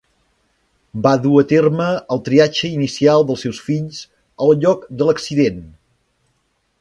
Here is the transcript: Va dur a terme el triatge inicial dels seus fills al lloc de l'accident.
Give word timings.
Va 1.01 1.11
dur 1.25 1.33
a 1.41 1.43
terme 1.51 1.89
el 2.15 2.23
triatge 2.29 2.65
inicial 2.77 3.27
dels 3.27 3.45
seus 3.47 3.59
fills 3.69 4.01
al 4.47 4.55
lloc 4.65 4.89
de 5.03 5.09
l'accident. 5.11 5.61